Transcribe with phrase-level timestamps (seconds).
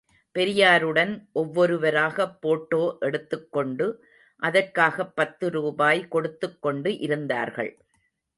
[0.35, 4.05] பெரியாருடன் ஒவ்வொருவராகப் போட்டோ எடுத்துக் கொண்டு,
[4.35, 7.77] அதற்காகப் பத்து ரூபாய் கொடுத்துக் கொண்டு இருந்தார்கள்.